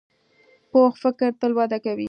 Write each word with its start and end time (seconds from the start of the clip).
پوخ 0.71 0.93
فکر 1.03 1.29
تل 1.39 1.51
وده 1.57 1.77
کوي 1.83 1.99